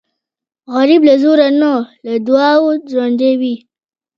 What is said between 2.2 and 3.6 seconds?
دعاو ژوندی وي